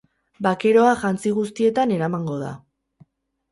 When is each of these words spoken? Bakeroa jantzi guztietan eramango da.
Bakeroa 0.45 0.93
jantzi 1.03 1.35
guztietan 1.37 1.95
eramango 1.99 2.41
da. 2.47 2.51